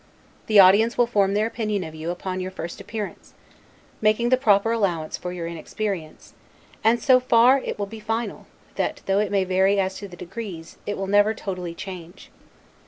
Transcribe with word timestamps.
The 0.47 0.59
audience 0.59 0.97
will 0.97 1.05
form 1.05 1.35
their 1.35 1.45
opinion 1.45 1.83
of 1.83 1.93
you 1.93 2.09
upon 2.09 2.39
your 2.39 2.49
first 2.49 2.81
appearance 2.81 3.35
(making 4.01 4.29
the 4.29 4.35
proper 4.35 4.71
allowance 4.71 5.15
for 5.15 5.31
your 5.31 5.45
inexperience), 5.45 6.33
and 6.83 6.99
so 6.99 7.19
far 7.19 7.59
it 7.59 7.77
will 7.77 7.85
be 7.85 7.99
final, 7.99 8.47
that, 8.77 9.01
though 9.05 9.19
it 9.19 9.29
may 9.31 9.43
vary 9.43 9.79
as 9.79 9.99
to 9.99 10.07
the 10.07 10.17
degrees, 10.17 10.79
it 10.87 10.97
will 10.97 11.05
never 11.05 11.35
totally 11.35 11.75
change. 11.75 12.31